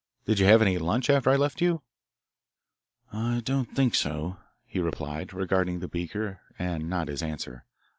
Did 0.25 0.39
you 0.39 0.47
have 0.47 0.63
any 0.63 0.79
lunch 0.79 1.11
after 1.11 1.29
I 1.29 1.35
left 1.35 1.61
you?" 1.61 1.83
"I 3.13 3.39
don't 3.45 3.71
think 3.75 3.93
so," 3.93 4.37
he 4.65 4.79
replied, 4.79 5.31
regarding 5.31 5.79
the 5.79 5.87
beaker 5.87 6.39
and 6.57 6.89
not 6.89 7.07
his 7.07 7.21
answer. 7.21 7.65